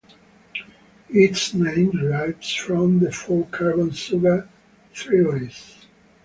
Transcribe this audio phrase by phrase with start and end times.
[1.11, 4.49] Its name derives from the four-carbon sugar,
[4.95, 5.85] threose.